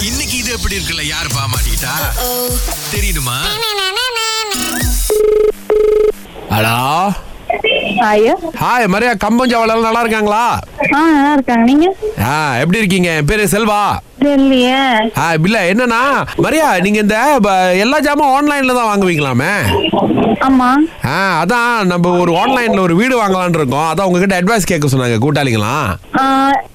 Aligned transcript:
இன்னைக்கு 0.00 0.36
இது 0.36 0.52
எப்படி 0.52 0.76
இருக்குல்ல? 0.76 1.06
யார் 1.06 1.26
பாமாட்டா? 1.26 1.94
தெரியுமா 2.90 3.36
ஹலோ? 6.50 6.76
ஹாய் 8.56 8.86
மரியா 8.86 9.12
கம்பஞ்சாவளம் 9.24 9.80
நல்லா 9.80 10.00
இருக்காங்களா? 10.00 10.44
நல்லா 10.92 11.32
இருக்காங்க. 11.32 11.64
நீங்க? 11.64 11.86
ஆ 12.26 12.32
எப்படி 12.58 12.78
இருக்கீங்க? 12.78 13.10
என் 13.14 13.26
பேரு 13.26 13.44
செல்வா. 13.48 13.82
தெரியலையே. 14.22 14.78
ஆ 15.16 15.26
இல்ல 15.40 15.58
என்னன்னா 15.70 16.00
மரியா 16.38 16.78
நீங்க 16.78 16.98
இந்த 17.00 17.16
ப- 17.42 17.52
எல்லா 17.80 17.98
ஜாமான் 18.00 18.34
ஆன்லைன்ல 18.34 18.74
தான் 18.74 18.90
வாங்குவீங்களாமே? 18.90 19.52
ஆமா. 20.40 20.68
ஆ 21.06 21.14
அதான் 21.40 21.86
நம்ம 21.86 22.12
ஒரு 22.20 22.32
ஆன்லைன்ல 22.36 22.80
ஒரு 22.80 22.94
வீடு 22.96 23.14
வாங்கலாம்னு 23.20 23.58
இருக்கோம். 23.58 23.88
அதான் 23.88 24.06
உங்ககிட்ட 24.06 24.38
அட்வைஸ் 24.38 24.66
கேட்க 24.66 24.88
சொன்னாங்க 24.88 25.16
கூட்டாளிங்களாம் 25.18 25.88
ஆ, 26.20 26.22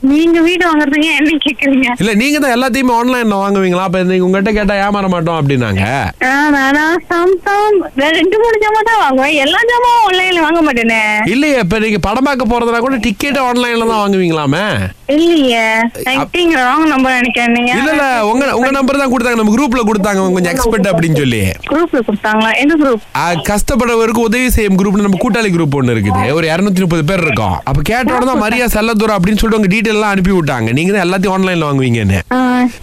நீங்க 0.05 0.39
வீடு 0.41 0.63
வாங்குறதுங்க 0.67 1.09
என்ன 1.15 1.37
கேக்குறீங்க? 1.45 1.87
இல்ல 1.97 2.11
நீங்க 2.13 2.37
தான் 2.39 2.53
எல்லாத்தையுமே 2.55 2.93
ஆன்லைன்ல 2.95 3.37
வாங்குவீங்களா? 3.37 3.83
அப்ப 3.83 4.03
நீங்க 4.03 4.25
உங்ககிட்ட 4.25 4.51
கேட்டா 4.51 4.75
ஏமாற 4.83 5.07
மாட்டோம் 5.07 5.39
அப்படின்னாங்க. 5.39 5.83
ஆ, 6.23 6.33
நானா 6.49 6.83
சாம்சங் 7.09 7.77
ரெண்டு 8.09 8.37
மூணு 8.39 8.57
ஜாமா 8.63 8.81
தான் 8.83 9.01
வாங்குவேன். 9.01 9.35
எல்லா 9.43 9.61
ஜாமாவும் 9.69 10.05
ஆன்லைன்ல 10.05 10.41
வாங்க 10.41 10.61
மாட்டேனே. 10.61 11.01
இல்லையே 11.27 11.59
இப்ப 11.59 11.79
நீங்க 11.79 11.99
படம் 11.99 12.23
பார்க்க 12.23 12.51
போறதுனா 12.51 12.79
கூட 12.79 12.97
டிக்கெட் 13.03 13.39
ஆன்லைன்ல 13.45 13.87
தான் 13.87 14.03
வாங்குவீங்களாமே? 14.05 14.63
இல்லையே. 15.07 15.63
நைட்டிங்க 16.05 16.55
ராங் 16.59 16.87
நம்பர் 16.87 17.13
நினைக்கிறேன் 17.13 17.51
நீங்க 17.51 17.71
இல்ல 17.71 17.91
இல்ல 17.91 18.25
உங்க 18.25 18.55
உங்க 18.55 18.71
நம்பர் 18.71 18.97
தான் 18.97 19.11
கொடுத்தாங்க. 19.13 19.35
நம்ம 19.35 19.55
குரூப்ல 19.55 19.81
கொடுத்தாங்க. 19.89 20.33
கொஞ்சம் 20.33 20.53
எக்ஸ்பர்ட் 20.53 20.87
அப்படின்னு 20.87 21.17
சொல்லி. 21.17 21.41
குரூப்ல 21.71 21.99
கொடுத்தாங்களா? 22.07 22.55
எந்த 22.57 22.75
குரூப் 22.75 23.03
ஆ, 23.15 23.33
கஷ்டப்படுறவருக்கு 23.49 24.21
உதவி 24.21 24.49
செய்யும் 24.49 24.77
குரூப்னு 24.77 25.01
நம்ம 25.01 25.19
கூட்டாளி 25.23 25.51
குரூப் 25.55 25.75
ஒன்று 25.75 25.95
இருக்குது. 25.95 26.33
ஒரு 26.33 26.47
இரநூத்தி 26.47 26.79
முப்பது 26.79 27.05
பேர் 27.05 27.19
இருக்கோம். 27.19 27.55
அப்ப 27.63 27.81
கேட்ட 27.81 28.15
உடனே 28.15 28.33
மரியா 28.39 28.65
செல்லதூரம் 28.67 29.17
அப்படின்னு 29.17 29.37
சொல்லிட்டு 29.37 29.61
உங்க 29.61 29.89
எல்லாம் 29.89 30.09
அனுப்பி 30.09 30.31
விட்டாங்க. 30.31 30.71
நீங்க 30.71 30.91
தான் 30.93 31.05
எல்லாத்தையும் 31.07 31.35
ஆன்லைன்ல 31.37 31.69
வாங்குவீங்கன்னு. 31.69 32.19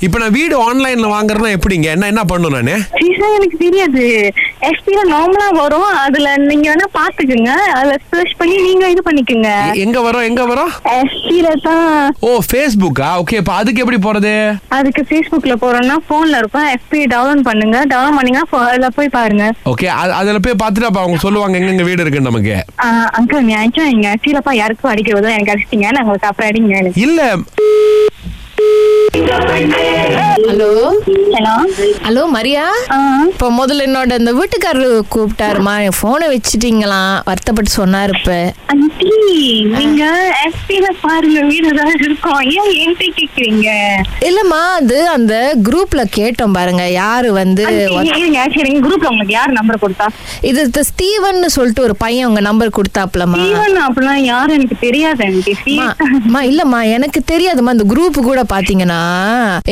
இப்ப 0.01 0.19
நான் 0.19 0.31
வீடு 0.31 0.73
ஆன்லைன்ல 0.73 1.09
வாங்குறதுனா 1.17 1.53
எப்படிங்க? 1.59 1.89
என்ன 1.91 2.07
என்ன 2.07 2.25
பண்ணும் 2.25 2.53
நானு? 2.53 2.77
எனக்கு 3.33 3.57
தெரியாது. 3.59 4.05
எஸ்பில 4.69 5.01
நார்மலா 5.13 5.47
வரும். 5.61 5.89
அதுல 6.05 6.37
நீங்க 6.37 6.67
வேணா 6.73 6.87
பாத்துக்குங்க. 6.99 7.53
அதுல 7.79 7.95
சர்ச் 8.11 8.35
பண்ணி 8.41 8.57
நீங்க 8.67 8.85
இது 8.91 9.03
பண்ணிக்கோங்க. 9.09 9.51
எங்க 9.85 9.99
வரோம்? 10.07 10.27
எங்க 10.29 10.43
வரோம்? 10.51 10.71
எஸ்பில 10.99 11.49
தான். 11.67 12.15
ஓ 12.29 12.31
ஃபேஸ்புக்கா 12.51 13.09
ஓகே 13.23 13.39
இப்ப 13.43 13.53
அதுக்கு 13.53 13.83
எப்படி 13.85 13.99
போறது? 14.07 14.35
அதுக்கு 14.79 15.05
ஃபேஸ்புக்ல 15.11 15.57
போறோம்னா 15.65 15.97
போன்ல 16.11 16.41
இருக்கும். 16.43 16.69
எஸ்பி 16.75 17.01
டவுன்லோட் 17.15 17.49
பண்ணுங்க. 17.51 17.79
டவுன்லோட் 17.95 18.19
பண்ணீங்கன்னா 18.19 18.67
அதுல 18.69 18.89
போய் 18.99 19.15
பாருங்க. 19.19 19.47
ஓகே 19.73 19.89
அதுல 20.21 20.39
போய் 20.47 20.61
பார்த்துட்டு 20.65 20.91
அப்ப 20.91 21.01
அவங்க 21.01 21.21
சொல்லுவாங்க 21.27 21.59
எங்க 21.73 21.87
வீடு 21.91 22.05
இருக்குன்னு 22.05 22.31
நமக்கு. 22.31 22.57
அங்கிள் 23.19 23.49
நியாயம் 23.51 23.91
நீங்க 23.93 24.11
சீலப்பா 24.25 24.55
யாருக்கும் 24.63 24.93
அடிக்கிறதோ 24.95 25.31
எனக்கு 25.37 25.55
அடிச்சிட்டீங்க. 25.55 25.89
நான் 25.91 26.05
உங்களுக்கு 26.05 26.31
அப்புறம் 26.31 26.51
அடிங்க. 26.51 26.93
இல்ல. 27.07 27.21
ஹலோ 29.15 30.69
ஹலோ 31.35 31.55
ஹலோ 32.05 32.23
மரியா 32.29 32.63
இப்போ 33.27 33.47
முதல்ல 33.59 33.87
என்னோட 33.87 34.17
இந்த 34.19 34.33
வீட்டுக்காரரு 34.33 34.87
கூப்பிட்டாருமா 35.15 35.75
என் 35.83 35.99
போனை 36.01 36.27
வச்சுட்டீங்களாம் 36.29 37.13
வருத்தப்பட்டு 37.25 37.73
சொன்னாரு 37.77 38.15
இப்ப. 38.19 38.33
நீங்க 39.75 40.03
எஸ்பில 40.43 40.87
பாருங்க 41.03 41.39
வீடு 41.49 41.67
ஏதாவது 41.73 42.05
இருக்கும் 42.07 42.41
ஏன் 42.55 42.71
என்கிட்ட 42.81 43.07
கேக்குறீங்க? 43.19 43.69
இல்லம்மா 44.29 44.61
அது 44.79 44.99
அந்த 45.15 45.35
குரூப்ல 45.67 46.03
கேட்டோம் 46.17 46.57
பாருங்க 46.57 46.85
யாரு 46.95 47.29
வந்து 47.39 47.63
இருங்க 48.13 48.43
சரி 48.57 48.73
குரூப்ல 48.87 49.11
உங்களுக்கு 49.13 49.37
யார் 49.37 49.57
நம்பர் 49.59 49.83
கொடுத்தா? 49.85 50.07
இது 50.51 50.59
இந்த 50.67 50.83
ஸ்டீவன் 50.91 51.41
சொல்லிட்டு 51.57 51.87
ஒரு 51.87 51.97
பையன் 51.97 52.29
உங்க 52.31 52.43
நம்பர் 52.49 52.77
கொடுத்தாப்லமா 52.79 53.41
ஜீவன் 53.43 53.77
அப்படிலாம் 53.87 54.23
யாரும் 54.27 54.57
எனக்கு 54.59 54.79
தெரியாது 54.81 55.25
ஆண்டி 55.27 55.55
அம்மா 56.19 56.43
இல்லம்மா 56.51 56.81
எனக்கு 56.97 57.23
தெரியாதும்மா 57.33 57.75
இந்த 57.77 57.87
குரூப் 57.93 58.19
கூட 58.23 58.41
பாத்தீங்கன்னா 58.53 59.01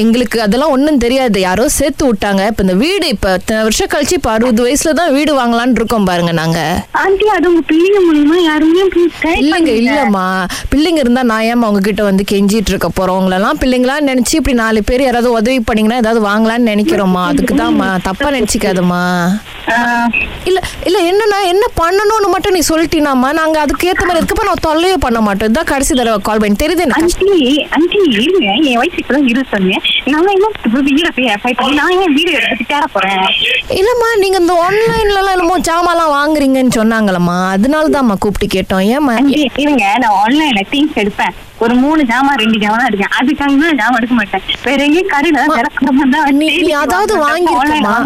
எங்களுக்கு 0.03 0.39
அதெல்லாம் 0.42 0.75
ஒண்ணும் 0.75 1.03
தெரியாது. 1.03 1.19
யாரோ 1.41 1.64
சேர்த்து 1.77 2.05
விட்டாங்க. 2.06 2.42
இப்ப 2.51 2.64
இந்த 2.64 2.75
வீடு 2.83 3.06
இப்ப 3.14 3.34
இத்தனை 3.39 3.61
வருஷம் 3.67 3.91
கழிச்சு 3.92 4.14
இப்ப 4.19 4.31
அறுபது 4.33 4.62
வயசுல 4.64 4.92
தான் 4.98 5.12
வீடு 5.17 5.33
வாங்கலாம்னு 5.39 5.78
இருக்கோம் 5.81 6.08
பாருங்க 6.08 6.33
நாங்க. 6.41 6.58
ஆண்டி 7.02 7.27
அது 7.36 7.46
உங்க 7.51 7.63
பிள்ளைங்க 7.69 8.01
மூலியமா 8.07 8.39
யாருமே 8.45 8.85
இல்லைங்க. 9.42 9.73
இல்லம்மா. 9.81 10.25
பிள்ளைங்க 10.73 11.01
இருந்தா 11.05 11.23
நான் 11.23 11.42
ஏமா 11.42 11.69
உங்ககிட்ட 11.70 12.03
வந்து 12.03 12.25
கெஞ்சிட்டு 12.31 12.70
இருக்க 12.73 12.89
போறோம்? 12.98 13.19
உங்களெல்லாம் 13.20 13.61
பிள்ளைங்களா 13.61 13.97
நினைச்சு 14.11 14.35
இப்படி 14.41 14.57
நாலு 14.57 14.85
பேர் 14.85 15.03
யாராவது 15.03 15.33
உதவி 15.33 15.61
பண்ணீங்கன்னா 15.61 16.01
ஏதாவது 16.03 16.20
வாங்கலாம்னு 16.29 16.70
நினைக்கிறோம்மா. 16.73 17.25
அதுக்குதாம்மா 17.33 17.89
தப்பா 18.03 18.31
நினைச்சுக்காதம்மா. 18.31 19.03
இல்ல 20.45 20.61
இல்ல 20.85 20.98
என்னன்னா 21.11 21.39
என்ன 21.53 21.64
பண்ணணும்னு 21.81 22.29
மட்டும் 22.31 22.53
நீ 22.53 22.61
சொல்லிட்டீனாம்மா. 22.69 23.33
நாங்க 23.33 23.61
அதுக்கு 23.61 23.89
ஏத்த 23.91 24.05
மாதிரி 24.07 24.20
இருக்கப்ப 24.20 24.47
நான் 24.47 24.64
தொல்லையே 24.69 24.97
பண்ண 24.97 25.20
மாட்டோம். 25.20 25.51
இதான் 25.52 25.70
கடைசி 25.73 25.95
தடவை 25.95 26.19
கால் 26.19 26.39
பண்ணி. 26.39 26.57
தெரியுது 26.63 26.87
ஆண்டி 26.98 27.67
ஆண்டி 27.77 27.98
இருங்க. 28.23 28.47
என் 28.70 28.79
வயசு 28.81 28.98
இப்பதான் 29.02 29.29
இரு 29.29 29.45
சொன்னேன் 29.51 29.83
நான் 30.05 30.33
என்ன 30.37 30.48
வீட 30.89 31.08
போய் 31.17 31.77
நான் 31.81 31.92
ஏன் 32.01 32.89
போறேன்? 32.95 33.27
இல்லம்மா 33.81 34.08
நீங்க 34.19 34.39
இந்த 34.39 34.55
ஆன்லைன்ல 34.67 35.19
எல்லாம் 35.23 35.37
என்னமோ 35.60 35.68
ஜாமான்லாம் 35.68 36.14
வாங்குறீங்கன்னு 36.16 36.76
சொன்னாங்களம்மா? 36.76 37.38
அதனாலதாம்மா 37.54 38.14
கூப்பிட்டு 38.18 38.46
கேட்டோம். 38.54 38.84
ஏமா 38.94 39.14
இருங்க 39.56 39.84
நான் 39.98 40.18
ஆன்லைன்ல 40.24 40.62
திங்ஸ் 40.70 40.98
எடுப்பேன். 41.02 41.36
ஒரு 41.64 41.74
மூணு 41.82 42.02
ஜாமா 42.10 42.32
ரெண்டு 42.42 42.58
ஜாமா 42.62 42.76
தான் 42.80 42.88
எடுக்கேன். 42.90 43.14
அதுக்காக 43.18 43.54
தான் 43.62 43.78
ஜாமா 43.80 43.96
எடுக்க 44.00 44.14
மாட்டேன். 44.18 44.44
வேற 44.66 44.78
எங்கேயும் 44.86 45.10
கடையில 45.14 45.44
தான் 46.14 46.28
நீ 46.40 46.46
நீ 46.66 46.70
அதாவது 46.84 47.14
வாங்க 47.24 47.50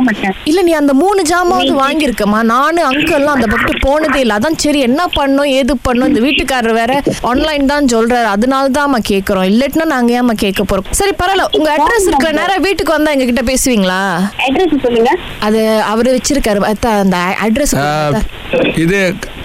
மாட்டேன். 0.06 0.34
இல்ல 0.50 0.62
நீ 0.68 0.72
அந்த 0.80 0.92
மூணு 1.02 1.20
ஜாமாவது 1.30 1.72
வாங்கியிருக்கமா 1.82 2.40
நானு 2.52 2.80
அங்கிள்லாம் 2.90 3.36
அந்த 3.38 3.48
பக்கத்து 3.52 3.84
போனதே 3.86 4.20
இல்ல. 4.24 4.38
அதான் 4.38 4.58
சரி 4.64 4.80
என்ன 4.88 5.02
பண்ணோம் 5.18 5.50
ஏது 5.58 5.76
பண்ணோம்? 5.86 6.10
இந்த 6.12 6.22
வீட்டுக்காரர் 6.26 6.78
வேற 6.80 6.94
ஆன்லைன் 7.32 7.70
தான் 7.72 7.90
சொல்றாரு. 7.94 8.28
அதனால 8.36 8.72
தான் 8.78 9.06
கேக்குறோம். 9.12 9.46
இல்லட்டினா 9.52 9.86
நாங்க 9.94 10.18
ஏமா 10.20 10.36
கேட்க 10.44 10.62
போறோம்? 10.72 10.88
சரி 11.00 11.14
பரவாயில்ல. 11.20 11.46
உங்க 11.58 11.70
அட்ரஸ் 11.76 12.08
இருக்கிற 12.10 12.32
நேரம் 12.40 12.64
வீட்டுக்கு 12.66 12.96
வந்தா 12.96 13.14
எங்க 13.16 13.28
கிட்ட 13.30 13.44
பேசுவீங்களா? 13.52 14.00
அட்ரஸ் 14.48 14.84
சொல்லுங்க. 14.86 15.12
அது 15.48 15.60
அவரு 15.92 16.16
வச்சிருக்காரு. 16.16 16.60
அந்த 17.04 17.18
அட்ரஸ் 17.46 17.76
இது 18.84 19.00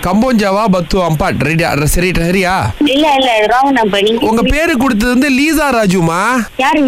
கம்போஞ்சாவா 0.05 0.61
பத்து 0.75 0.97
அம்பாட் 1.05 1.41
ரெடியா? 1.47 1.69
சரி 1.93 2.09
சரியா 2.19 2.53
இல்ல 2.93 3.05
இல்ல 3.17 3.31
ராங் 3.51 3.71
நம்பர் 3.77 4.03
நீங்க 4.07 4.27
உங்க 4.29 4.41
பேரு 4.53 4.73
கொடுத்தது 4.77 5.11
வந்து 5.13 5.29
லீசா 5.37 5.67
ராஜுமா? 5.75 6.19
யாரு 6.61 6.79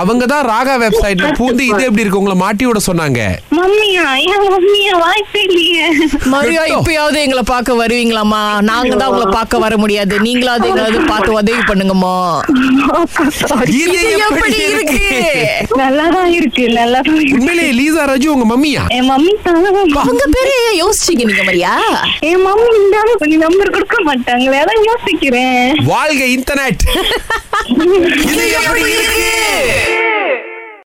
அவங்க 0.00 0.24
தான் 0.26 0.44
ராகா 0.50 0.74
வெப்சைட்ல 0.82 1.28
பூந்து 1.38 1.62
இது 1.70 1.82
எப்படி 1.88 2.02
இருக்கு? 2.04 2.20
உங்களை 2.20 2.36
மாட்டி 2.42 2.64
விட 2.68 2.80
சொன்னாங்க. 2.86 3.20
மம்மியா? 3.58 4.04
என் 4.28 4.44
மம்மியா? 4.54 4.92
வாய்ப்பே 5.04 5.42
இல்லையே. 5.48 5.84
மரியா. 6.34 6.62
இப்பயாவது 6.76 7.18
எங்களை 7.26 7.44
பார்க்க 7.52 7.78
வருவீங்களாமா 7.82 8.40
நாங்க 8.70 8.92
தான் 8.96 9.10
உங்களை 9.12 9.28
பார்க்க 9.32 9.62
வர 9.64 9.76
முடியாது. 9.76 10.14
நீங்களாவது 10.26 10.68
எங்களாவது 10.70 11.00
பார்த்து 11.12 11.36
உதவி 11.40 11.62
பண்ணுங்கம்மா. 11.70 12.14
இது 13.82 13.98
எப்படி 14.26 14.58
இருக்கு? 14.72 15.04
நல்லாதான் 15.82 16.30
இருக்கு 16.38 16.64
உண்மையிலேயே 17.36 17.72
லீசா 17.80 18.04
ராஜு 18.12 18.28
உங்க 18.36 18.46
மம்மியா? 18.52 18.84
என் 18.98 19.08
மம்மி 19.12 19.34
தான். 19.46 19.62
உங்க 20.12 20.24
பேரு 20.36 20.54
யோசிச்சீங்க 20.82 21.24
நீங்க 21.30 21.44
மரியா? 21.50 21.74
என் 22.30 22.37
மம்மி 22.38 22.68
இருந்தாலும் 22.72 23.18
கொஞ்சம் 23.18 23.44
நம்பர் 23.44 23.70
கொடுக்க 23.70 23.96
மாட்டாங்களே 24.04 24.60
அதான் 24.62 24.84
யோசிக்கிறேன். 24.88 25.70
வாழ்க 25.86 26.22
இன்டர்நெட் 26.36 26.82
இது 28.30 28.44
எப்படி 28.58 28.82
இருக்கு? 28.92 29.32